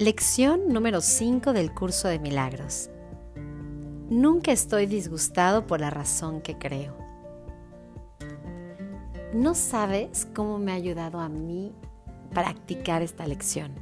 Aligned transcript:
Lección 0.00 0.68
número 0.68 1.00
5 1.00 1.52
del 1.52 1.74
curso 1.74 2.06
de 2.06 2.20
milagros. 2.20 2.88
Nunca 4.08 4.52
estoy 4.52 4.86
disgustado 4.86 5.66
por 5.66 5.80
la 5.80 5.90
razón 5.90 6.40
que 6.40 6.56
creo. 6.56 6.96
No 9.34 9.56
sabes 9.56 10.28
cómo 10.36 10.58
me 10.58 10.70
ha 10.70 10.76
ayudado 10.76 11.18
a 11.18 11.28
mí 11.28 11.72
practicar 12.32 13.02
esta 13.02 13.26
lección. 13.26 13.72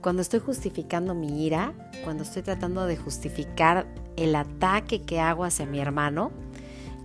Cuando 0.00 0.22
estoy 0.22 0.38
justificando 0.38 1.16
mi 1.16 1.44
ira, 1.44 1.74
cuando 2.04 2.22
estoy 2.22 2.42
tratando 2.42 2.86
de 2.86 2.96
justificar 2.96 3.88
el 4.14 4.36
ataque 4.36 5.02
que 5.02 5.18
hago 5.18 5.42
hacia 5.42 5.66
mi 5.66 5.80
hermano, 5.80 6.30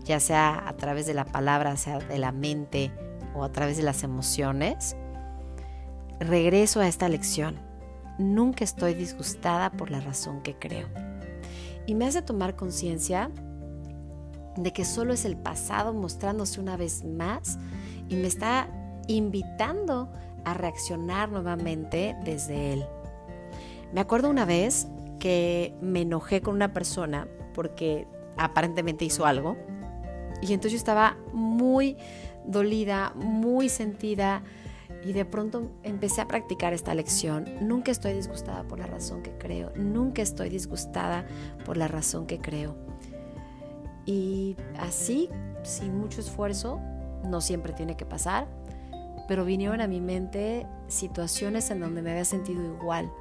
ya 0.06 0.20
sea 0.20 0.68
a 0.68 0.78
través 0.78 1.08
de 1.08 1.16
la 1.16 1.26
palabra, 1.26 1.76
sea 1.78 1.98
de 1.98 2.20
la 2.20 2.32
mente 2.32 2.92
o 3.34 3.44
a 3.44 3.52
través 3.52 3.78
de 3.78 3.84
las 3.84 4.04
emociones, 4.04 4.96
regreso 6.20 6.80
a 6.80 6.88
esta 6.88 7.10
lección 7.10 7.68
nunca 8.20 8.64
estoy 8.64 8.94
disgustada 8.94 9.72
por 9.72 9.90
la 9.90 10.02
razón 10.02 10.42
que 10.42 10.56
creo. 10.56 10.88
Y 11.88 11.96
me 11.96 12.06
hace 12.06 12.22
tomar 12.22 12.56
conciencia 12.56 13.32
de 14.56 14.74
que 14.74 14.86
solo 14.86 15.14
es 15.14 15.26
el 15.26 15.38
pasado 15.38 15.94
mostrándose 15.94 16.60
una 16.60 16.78
vez 16.78 17.04
más 17.04 17.58
y 18.10 18.16
me 18.16 18.28
está 18.28 18.70
invitando 19.08 20.12
a 20.46 20.54
reaccionar 20.54 21.32
nuevamente 21.32 22.16
desde 22.24 22.74
él. 22.74 22.86
Me 23.94 24.02
acuerdo 24.02 24.30
una 24.30 24.46
vez 24.46 24.88
que 25.20 25.74
me 25.82 26.02
enojé 26.02 26.42
con 26.42 26.56
una 26.56 26.74
persona 26.74 27.28
porque 27.54 28.08
aparentemente 28.38 29.06
hizo 29.06 29.26
algo 29.26 29.58
y 30.42 30.54
entonces 30.54 30.74
yo 30.74 30.78
estaba 30.78 31.18
muy 31.34 31.98
dolida, 32.46 33.14
muy 33.16 33.70
sentida, 33.70 34.44
y 35.04 35.14
de 35.14 35.26
pronto 35.26 35.72
empecé 35.84 36.22
a 36.22 36.28
practicar 36.28 36.74
esta 36.74 36.94
lección. 36.94 37.46
Nunca 37.62 37.92
estoy 37.92 38.14
disgustada 38.14 38.64
por 38.64 38.80
la 38.80 38.88
razón 38.88 39.24
que 39.24 39.32
creo. 39.38 39.72
Nunca 39.76 40.22
estoy 40.22 40.50
disgustada 40.50 41.26
por 41.66 41.78
la 41.78 41.88
razón 41.88 42.26
que 42.26 42.40
creo. 42.40 42.76
Y 44.06 44.56
así, 44.78 45.30
sin 45.64 45.98
mucho 45.98 46.22
esfuerzo, 46.22 46.80
no 47.24 47.42
siempre 47.42 47.74
tiene 47.74 47.96
que 47.96 48.06
pasar, 48.06 48.48
pero 49.28 49.46
vinieron 49.46 49.82
a 49.82 49.88
mi 49.88 50.02
mente 50.02 50.66
situaciones 50.88 51.70
en 51.70 51.80
donde 51.80 52.02
me 52.02 52.12
había 52.12 52.26
sentido 52.26 52.64
igual 52.64 53.12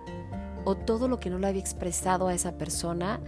o 0.64 0.74
todo 0.74 1.08
lo 1.08 1.18
que 1.18 1.30
no 1.30 1.38
le 1.38 1.46
había 1.46 1.60
expresado 1.60 2.28
a 2.28 2.34
esa 2.34 2.58
persona 2.58 3.20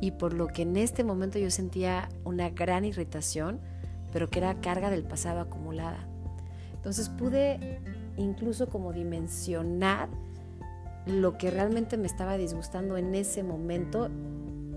y 0.00 0.12
por 0.12 0.32
lo 0.32 0.48
que 0.48 0.62
en 0.62 0.76
este 0.76 1.04
momento 1.04 1.38
yo 1.38 1.50
sentía 1.50 2.08
una 2.24 2.50
gran 2.50 2.84
irritación, 2.84 3.60
pero 4.12 4.28
que 4.28 4.40
era 4.40 4.60
carga 4.60 4.90
del 4.90 5.04
pasado 5.04 5.40
acumulada. 5.40 6.06
Entonces 6.74 7.08
pude 7.08 7.80
incluso 8.16 8.68
como 8.68 8.92
dimensionar 8.92 10.08
lo 11.06 11.36
que 11.36 11.50
realmente 11.50 11.96
me 11.96 12.06
estaba 12.06 12.36
disgustando 12.36 12.96
en 12.96 13.14
ese 13.14 13.42
momento 13.42 14.08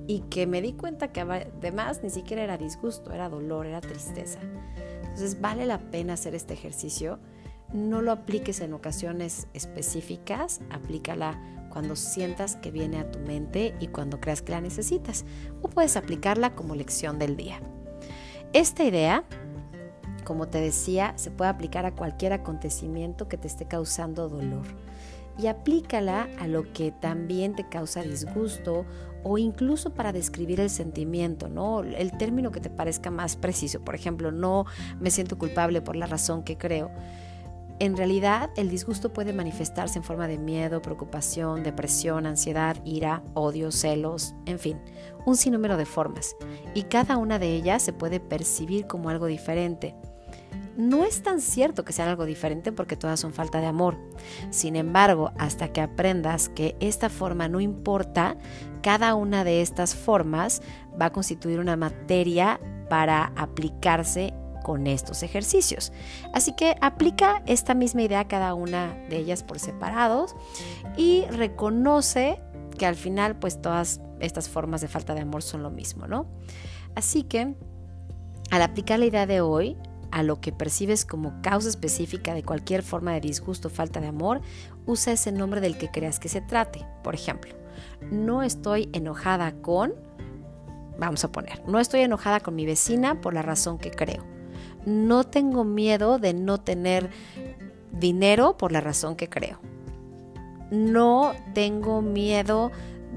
y 0.08 0.22
que 0.30 0.48
me 0.48 0.62
di 0.62 0.74
cuenta 0.74 1.12
que 1.12 1.22
además 1.22 2.02
ni 2.04 2.10
siquiera 2.10 2.44
era 2.44 2.58
disgusto, 2.58 3.12
era 3.14 3.30
dolor, 3.30 3.66
era 3.66 3.82
tristeza. 3.82 4.40
Entonces 5.02 5.40
vale 5.42 5.66
la 5.66 5.80
pena 5.92 6.14
hacer 6.14 6.36
este 6.36 6.54
ejercicio. 6.54 7.20
No 7.74 8.02
lo 8.02 8.12
apliques 8.12 8.62
en 8.62 8.74
ocasiones 8.74 9.48
específicas, 9.54 10.62
aplícala 10.70 11.42
cuando 11.70 11.96
sientas 11.98 12.56
que 12.56 12.72
viene 12.72 13.00
a 13.00 13.12
tu 13.12 13.20
mente 13.20 13.76
y 13.80 13.88
cuando 13.88 14.22
creas 14.22 14.42
que 14.42 14.54
la 14.54 14.62
necesitas. 14.62 15.26
O 15.62 15.70
puedes 15.70 15.98
aplicarla 15.98 16.56
como 16.56 16.76
lección 16.76 17.20
del 17.20 17.36
día. 17.36 17.60
Esta 18.54 18.86
idea 18.86 19.26
como 20.28 20.50
te 20.50 20.60
decía, 20.60 21.14
se 21.16 21.32
puede 21.32 21.50
aplicar 21.50 21.86
a 21.86 21.96
cualquier 21.96 22.34
acontecimiento 22.34 23.30
que 23.30 23.38
te 23.38 23.48
esté 23.48 23.64
causando 23.64 24.28
dolor. 24.28 24.66
Y 25.38 25.48
aplícala 25.48 26.28
a 26.38 26.48
lo 26.48 26.74
que 26.74 26.92
también 26.92 27.56
te 27.56 27.70
causa 27.70 28.02
disgusto 28.02 28.86
o 29.24 29.38
incluso 29.38 29.94
para 29.94 30.12
describir 30.12 30.60
el 30.60 30.70
sentimiento, 30.70 31.48
¿no? 31.48 31.82
El 31.82 32.12
término 32.18 32.52
que 32.52 32.60
te 32.60 32.70
parezca 32.70 33.10
más 33.10 33.38
preciso. 33.38 33.80
Por 33.80 33.96
ejemplo, 33.96 34.34
no 34.34 34.66
me 35.00 35.12
siento 35.12 35.38
culpable 35.38 35.82
por 35.82 35.96
la 35.96 36.08
razón 36.08 36.44
que 36.44 36.58
creo. 36.58 36.92
En 37.80 37.96
realidad, 37.96 38.50
el 38.58 38.70
disgusto 38.70 39.14
puede 39.14 39.32
manifestarse 39.32 39.98
en 39.98 40.04
forma 40.04 40.28
de 40.28 40.38
miedo, 40.38 40.82
preocupación, 40.82 41.64
depresión, 41.64 42.26
ansiedad, 42.26 42.76
ira, 42.84 43.24
odio, 43.34 43.72
celos, 43.72 44.36
en 44.46 44.60
fin, 44.60 44.82
un 45.26 45.38
sinnúmero 45.38 45.78
de 45.78 45.86
formas. 45.86 46.36
Y 46.74 46.84
cada 46.84 47.16
una 47.16 47.40
de 47.40 47.56
ellas 47.56 47.82
se 47.82 47.94
puede 47.94 48.20
percibir 48.20 48.88
como 48.88 49.10
algo 49.10 49.28
diferente 49.28 49.96
no 50.78 51.04
es 51.04 51.24
tan 51.24 51.42
cierto 51.42 51.84
que 51.84 51.92
sean 51.92 52.08
algo 52.08 52.26
diferente 52.26 52.72
porque 52.72 52.96
todas 52.96 53.20
son 53.20 53.34
falta 53.34 53.60
de 53.60 53.66
amor. 53.68 53.98
Sin 54.52 54.76
embargo, 54.76 55.32
hasta 55.38 55.74
que 55.74 55.82
aprendas 55.82 56.50
que 56.50 56.78
esta 56.80 57.10
forma 57.10 57.48
no 57.48 57.60
importa, 57.60 58.38
cada 58.82 59.16
una 59.16 59.44
de 59.44 59.62
estas 59.62 59.96
formas 59.96 60.62
va 61.00 61.08
a 61.08 61.12
constituir 61.12 61.60
una 61.60 61.76
materia 61.76 62.60
para 62.90 63.34
aplicarse 63.36 64.34
con 64.64 64.86
estos 64.86 65.24
ejercicios. 65.24 65.92
Así 66.34 66.56
que 66.56 66.76
aplica 66.82 67.42
esta 67.46 67.74
misma 67.74 68.04
idea 68.04 68.22
a 68.22 68.28
cada 68.28 68.54
una 68.54 68.94
de 69.10 69.18
ellas 69.18 69.44
por 69.44 69.60
separados 69.60 70.36
y 70.96 71.26
reconoce 71.32 72.40
que 72.78 72.86
al 72.86 72.96
final 72.96 73.38
pues 73.38 73.62
todas 73.62 74.02
estas 74.20 74.50
formas 74.50 74.82
de 74.82 74.88
falta 74.88 75.16
de 75.16 75.22
amor 75.22 75.42
son 75.42 75.64
lo 75.64 75.72
mismo, 75.72 76.08
¿no? 76.08 76.28
Así 76.96 77.24
que 77.24 77.56
al 78.52 78.62
aplicar 78.62 79.00
la 79.00 79.06
idea 79.06 79.26
de 79.26 79.42
hoy, 79.42 79.78
a 80.18 80.24
lo 80.24 80.42
que 80.42 80.52
percibes 80.52 81.06
como 81.06 81.44
causa 81.44 81.70
específica 81.70 82.34
de 82.34 82.42
cualquier 82.42 82.82
forma 82.82 83.14
de 83.14 83.22
disgusto 83.22 83.68
o 83.68 83.72
falta 83.72 84.02
de 84.02 84.08
amor, 84.08 84.42
usa 84.88 85.14
ese 85.14 85.32
nombre 85.32 85.62
del 85.62 85.78
que 85.78 85.92
creas 85.92 86.20
que 86.20 86.28
se 86.28 86.42
trate. 86.42 86.88
Por 87.04 87.14
ejemplo, 87.14 87.54
no 88.10 88.42
estoy 88.42 88.90
enojada 88.94 89.52
con, 89.62 89.94
vamos 90.98 91.24
a 91.24 91.32
poner, 91.32 91.62
no 91.68 91.80
estoy 91.80 92.02
enojada 92.02 92.40
con 92.40 92.56
mi 92.56 92.66
vecina 92.66 93.22
por 93.22 93.36
la 93.36 93.44
razón 93.44 93.78
que 93.78 93.92
creo. 93.92 94.26
No 94.88 95.24
tengo 95.24 95.64
miedo 95.64 96.18
de 96.18 96.34
no 96.34 96.58
tener 96.58 97.12
dinero 97.92 98.58
por 98.58 98.72
la 98.72 98.82
razón 98.82 99.16
que 99.18 99.30
creo. 99.30 99.60
No 100.72 101.34
tengo 101.54 102.02
miedo 102.02 102.72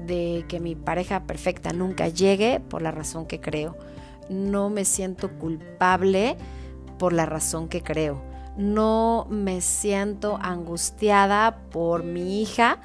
de 0.05 0.45
que 0.47 0.59
mi 0.59 0.75
pareja 0.75 1.23
perfecta 1.23 1.73
nunca 1.73 2.09
llegue 2.09 2.59
por 2.59 2.83
la 2.83 2.91
razón 2.91 3.25
que 3.25 3.39
creo. 3.39 3.75
No 4.29 4.69
me 4.69 4.85
siento 4.85 5.31
culpable 5.39 6.37
por 7.01 7.13
la 7.13 7.25
razón 7.25 7.67
que 7.67 7.81
creo. 7.81 8.21
No 8.55 9.25
me 9.27 9.61
siento 9.61 10.37
angustiada 10.39 11.57
por 11.71 12.03
mi 12.03 12.43
hija 12.43 12.79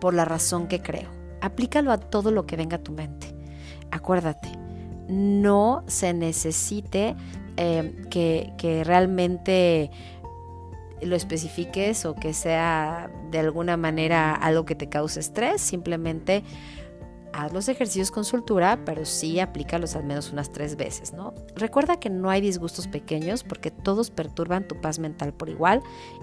por 0.00 0.14
la 0.14 0.24
razón 0.24 0.66
que 0.66 0.80
creo. 0.80 1.10
Aplícalo 1.42 1.92
a 1.92 1.98
todo 1.98 2.30
lo 2.30 2.46
que 2.46 2.56
venga 2.56 2.78
a 2.78 2.82
tu 2.82 2.92
mente. 2.92 3.36
Acuérdate, 3.90 4.48
no 5.08 5.84
se 5.88 6.14
necesite 6.14 7.16
eh, 7.58 7.94
que, 8.08 8.54
que 8.56 8.82
realmente 8.82 9.90
lo 11.02 11.14
especifiques 11.14 12.06
o 12.06 12.14
que 12.14 12.32
sea 12.32 13.10
de 13.30 13.40
alguna 13.40 13.76
manera 13.76 14.34
algo 14.34 14.64
que 14.64 14.74
te 14.74 14.88
cause 14.88 15.20
estrés, 15.20 15.60
simplemente 15.60 16.44
haz 17.34 17.52
los 17.52 17.68
ejercicios 17.68 18.10
con 18.10 18.24
soltura, 18.24 18.78
pero 18.84 19.04
sí 19.04 19.40
aplícalos 19.40 19.96
al 19.96 20.04
menos 20.04 20.32
unas 20.32 20.52
tres 20.52 20.76
veces, 20.76 21.12
¿no? 21.12 21.34
Recuerda 21.56 21.98
que 21.98 22.08
no 22.08 22.30
hay 22.30 22.40
disgustos 22.40 22.86
pequeños 22.86 23.42
porque 23.42 23.72
todos 23.72 24.10
perturban 24.10 24.68
tu 24.68 24.80
paz 24.80 25.00
mental 25.00 25.32
por 25.32 25.48
igual 25.48 25.82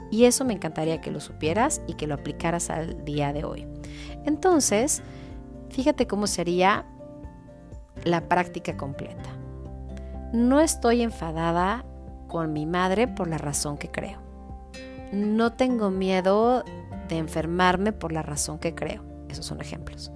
y 0.09 0.23
eso 0.23 0.45
me 0.45 0.53
encantaría 0.53 1.01
que 1.01 1.11
lo 1.11 1.19
supieras 1.19 1.81
y 1.85 1.95
que 1.95 2.07
lo 2.07 2.16
aplicaras 2.16 2.69
al 2.69 3.03
día 3.03 3.33
de 3.33 3.44
hoy. 3.44 3.67
Entonces, 4.25 5.03
fíjate 5.69 6.07
cómo 6.07 6.27
sería 6.27 6.85
la 8.05 8.29
práctica 8.29 8.77
completa. 8.77 9.29
No 10.31 10.61
estoy 10.61 11.01
enfadada 11.01 11.85
con 12.29 12.53
mi 12.53 12.66
madre 12.66 13.09
por 13.09 13.27
la 13.27 13.38
razón 13.38 13.77
que 13.77 13.91
creo. 13.91 14.19
No 15.12 15.51
tengo 15.51 15.91
miedo 15.91 16.63
de 17.09 17.18
enfermarme 17.18 17.91
por 17.91 18.13
la 18.13 18.21
razón 18.21 18.59
que 18.59 18.74
creo. 18.74 19.03
Esos 19.27 19.45
son 19.45 19.59
ejemplos. 19.59 20.09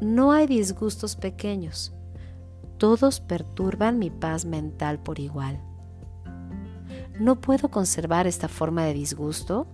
No 0.00 0.32
hay 0.32 0.46
disgustos 0.46 1.16
pequeños. 1.16 1.94
Todos 2.76 3.20
perturban 3.20 3.98
mi 3.98 4.10
paz 4.10 4.44
mental 4.44 4.98
por 4.98 5.18
igual. 5.18 5.58
No 7.18 7.40
puedo 7.40 7.70
conservar 7.70 8.26
esta 8.26 8.48
forma 8.48 8.84
de 8.84 8.92
disgusto 8.92 9.66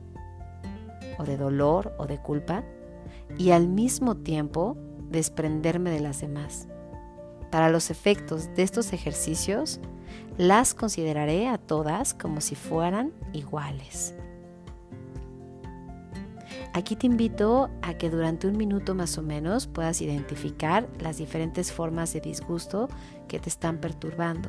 o 1.18 1.24
de 1.24 1.36
dolor 1.36 1.92
o 1.98 2.06
de 2.06 2.18
culpa 2.18 2.62
y 3.36 3.50
al 3.50 3.66
mismo 3.66 4.16
tiempo 4.16 4.76
desprenderme 5.10 5.90
de 5.90 6.00
las 6.00 6.20
demás. 6.20 6.68
Para 7.50 7.68
los 7.68 7.90
efectos 7.90 8.54
de 8.54 8.62
estos 8.62 8.92
ejercicios, 8.92 9.80
las 10.38 10.72
consideraré 10.72 11.48
a 11.48 11.58
todas 11.58 12.14
como 12.14 12.40
si 12.40 12.54
fueran 12.54 13.12
iguales. 13.32 14.14
Aquí 16.74 16.96
te 16.96 17.06
invito 17.06 17.68
a 17.82 17.94
que 17.94 18.08
durante 18.08 18.46
un 18.46 18.56
minuto 18.56 18.94
más 18.94 19.18
o 19.18 19.22
menos 19.22 19.66
puedas 19.66 20.00
identificar 20.00 20.88
las 21.00 21.18
diferentes 21.18 21.70
formas 21.70 22.14
de 22.14 22.20
disgusto 22.20 22.88
que 23.28 23.38
te 23.38 23.50
están 23.50 23.78
perturbando. 23.78 24.48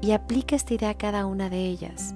Y 0.00 0.12
aplica 0.12 0.54
esta 0.54 0.74
idea 0.74 0.90
a 0.90 0.98
cada 0.98 1.26
una 1.26 1.50
de 1.50 1.66
ellas. 1.66 2.14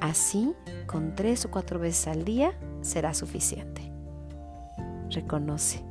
Así, 0.00 0.54
con 0.88 1.14
tres 1.14 1.44
o 1.44 1.52
cuatro 1.52 1.78
veces 1.78 2.08
al 2.08 2.24
día, 2.24 2.52
será 2.80 3.14
suficiente. 3.14 3.92
Reconoce, 5.10 5.84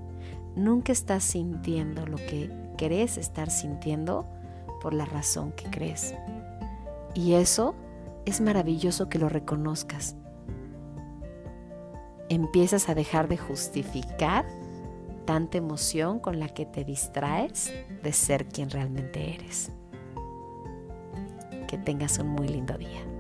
nunca 0.58 0.92
estás 0.92 1.24
sintiendo 1.24 2.06
lo 2.06 2.18
que 2.18 2.50
crees 2.78 3.18
estar 3.18 3.50
sintiendo 3.50 4.26
por 4.82 4.94
la 4.94 5.06
razón 5.06 5.54
que 5.54 5.70
crees. 5.70 6.14
Y 7.14 7.34
eso 7.34 7.76
es 8.26 8.42
maravilloso 8.42 9.10
que 9.10 9.20
lo 9.20 9.30
reconozcas. 9.30 10.16
Empiezas 12.30 12.90
a 12.90 12.96
dejar 12.96 13.28
de 13.28 13.38
justificar 13.38 14.46
tanta 15.26 15.58
emoción 15.58 16.20
con 16.20 16.40
la 16.40 16.50
que 16.50 16.66
te 16.66 16.84
distraes 16.84 17.74
de 18.04 18.14
ser 18.14 18.48
quien 18.48 18.70
realmente 18.70 19.36
eres. 19.36 19.72
Que 21.68 21.78
tengas 21.78 22.20
un 22.20 22.30
muy 22.30 22.48
lindo 22.48 22.78
día. 22.78 23.15